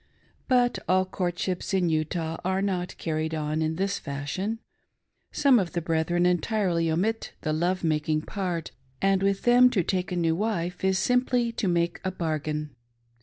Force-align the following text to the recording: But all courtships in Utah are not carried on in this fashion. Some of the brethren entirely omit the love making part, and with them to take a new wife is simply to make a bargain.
But 0.47 0.79
all 0.89 1.05
courtships 1.05 1.75
in 1.75 1.87
Utah 1.87 2.37
are 2.43 2.63
not 2.63 2.97
carried 2.97 3.35
on 3.35 3.61
in 3.61 3.75
this 3.75 3.99
fashion. 3.99 4.57
Some 5.31 5.59
of 5.59 5.73
the 5.73 5.81
brethren 5.81 6.25
entirely 6.25 6.89
omit 6.89 7.33
the 7.41 7.53
love 7.53 7.83
making 7.83 8.23
part, 8.23 8.71
and 8.99 9.21
with 9.21 9.43
them 9.43 9.69
to 9.69 9.83
take 9.83 10.11
a 10.11 10.15
new 10.15 10.35
wife 10.35 10.83
is 10.83 10.97
simply 10.97 11.51
to 11.51 11.67
make 11.67 12.01
a 12.03 12.09
bargain. 12.09 12.75